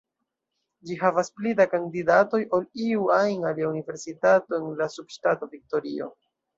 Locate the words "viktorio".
5.57-6.15